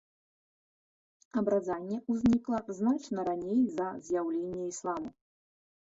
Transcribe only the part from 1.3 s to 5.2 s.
Абразанне ўзнікла значна раней за з'яўленне ісламу.